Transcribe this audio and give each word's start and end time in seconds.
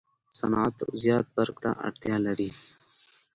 صنعت 0.37 0.75
و 0.85 0.89
زیات 1.03 1.27
برق 1.35 1.55
ته 1.63 1.71
اړتیا 1.87 2.15
لري. 2.25 2.49